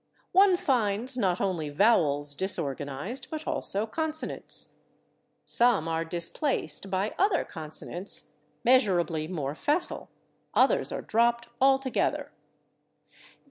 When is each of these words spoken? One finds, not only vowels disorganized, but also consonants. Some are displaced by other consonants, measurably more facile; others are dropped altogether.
One 0.31 0.57
finds, 0.57 1.15
not 1.15 1.39
only 1.39 1.69
vowels 1.69 2.33
disorganized, 2.33 3.27
but 3.29 3.45
also 3.47 3.85
consonants. 3.85 4.77
Some 5.45 5.87
are 5.87 6.03
displaced 6.03 6.89
by 6.89 7.13
other 7.19 7.43
consonants, 7.45 8.31
measurably 8.63 9.27
more 9.27 9.53
facile; 9.53 10.09
others 10.55 10.91
are 10.91 11.03
dropped 11.03 11.49
altogether. 11.61 12.31